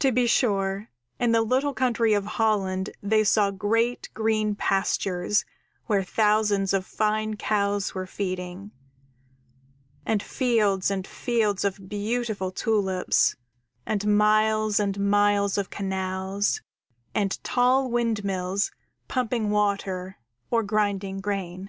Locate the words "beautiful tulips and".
11.88-14.16